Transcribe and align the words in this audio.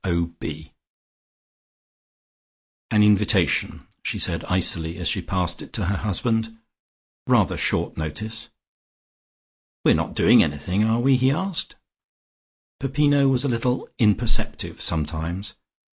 "O.B." 0.03 0.71
"An 2.89 3.03
invitation," 3.03 3.85
she 4.01 4.17
said 4.17 4.43
icily, 4.45 4.97
as 4.97 5.07
she 5.07 5.21
passed 5.21 5.61
it 5.61 5.71
to 5.73 5.85
her 5.85 5.97
husband. 5.97 6.57
"Rather 7.27 7.55
short 7.55 7.97
notice." 7.97 8.49
"We're 9.85 9.93
not 9.93 10.15
doing 10.15 10.41
anything, 10.41 10.83
are 10.83 10.99
we?" 10.99 11.17
he 11.17 11.29
asked. 11.29 11.75
Peppino 12.79 13.27
was 13.27 13.43
a 13.45 13.49
little 13.49 13.89
imperceptive 13.99 14.81
sometimes. 14.81 15.53